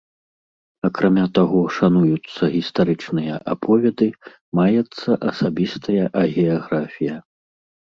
[0.87, 4.09] Акрамя таго, шануюцца гістарычныя аповеды,
[4.63, 7.15] маецца асабістая агіяграфія.